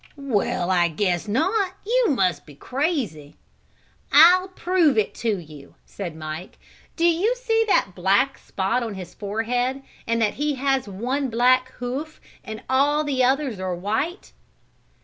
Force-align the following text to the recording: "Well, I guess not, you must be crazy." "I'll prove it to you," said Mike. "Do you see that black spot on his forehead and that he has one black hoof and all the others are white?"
"Well, 0.17 0.71
I 0.71 0.87
guess 0.87 1.27
not, 1.27 1.73
you 1.85 2.07
must 2.09 2.47
be 2.47 2.55
crazy." 2.55 3.35
"I'll 4.11 4.47
prove 4.47 4.97
it 4.97 5.13
to 5.21 5.37
you," 5.37 5.75
said 5.85 6.15
Mike. 6.15 6.57
"Do 6.95 7.05
you 7.05 7.35
see 7.35 7.65
that 7.67 7.93
black 7.93 8.39
spot 8.39 8.81
on 8.81 8.95
his 8.95 9.13
forehead 9.13 9.83
and 10.07 10.19
that 10.19 10.33
he 10.33 10.55
has 10.55 10.87
one 10.89 11.29
black 11.29 11.69
hoof 11.73 12.19
and 12.43 12.63
all 12.67 13.03
the 13.03 13.23
others 13.23 13.59
are 13.59 13.75
white?" 13.75 14.33